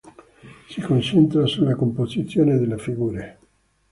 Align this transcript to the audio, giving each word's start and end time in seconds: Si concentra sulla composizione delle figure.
Si 0.67 0.81
concentra 0.81 1.45
sulla 1.45 1.75
composizione 1.75 2.57
delle 2.57 2.79
figure. 2.79 3.37